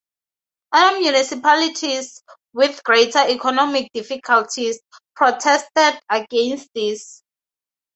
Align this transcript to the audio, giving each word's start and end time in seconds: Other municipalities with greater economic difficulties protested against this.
Other 0.71 0.99
municipalities 0.99 2.23
with 2.53 2.83
greater 2.83 3.19
economic 3.19 3.93
difficulties 3.93 4.79
protested 5.15 5.99
against 6.09 6.69
this. 6.73 7.21